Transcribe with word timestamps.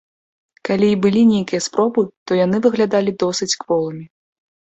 Калі 0.67 0.87
і 0.93 0.95
былі 1.03 1.21
нейкія 1.31 1.61
спробы, 1.65 2.01
то 2.31 2.39
яны 2.39 2.57
выглядалі 2.65 3.11
досыць 3.25 3.51
кволымі. 3.65 4.05